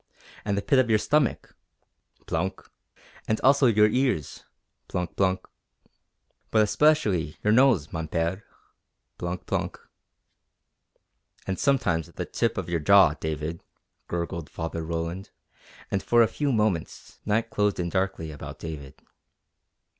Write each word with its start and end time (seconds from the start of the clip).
"And 0.43 0.57
the 0.57 0.63
pit 0.63 0.79
of 0.79 0.89
your 0.89 0.97
stomach" 0.97 1.55
plunk! 2.25 2.67
"And 3.27 3.39
also 3.41 3.67
your 3.67 3.87
ears" 3.87 4.45
plunk, 4.87 5.15
plunk! 5.15 5.45
"But 6.49 6.63
especially 6.63 7.37
your 7.43 7.53
nose, 7.53 7.93
mon 7.93 8.07
Père" 8.07 8.41
plunk, 9.19 9.45
plunk! 9.45 9.79
"And 11.45 11.59
sometimes 11.59 12.07
the 12.11 12.25
tip 12.25 12.57
of 12.57 12.67
your 12.67 12.79
jaw, 12.79 13.13
David," 13.13 13.61
gurgled 14.07 14.49
Father 14.49 14.81
Roland, 14.83 15.29
and 15.91 16.01
for 16.01 16.23
a 16.23 16.27
few 16.27 16.51
moments 16.51 17.19
night 17.23 17.51
closed 17.51 17.79
in 17.79 17.89
darkly 17.89 18.31
about 18.31 18.57
David. 18.57 18.95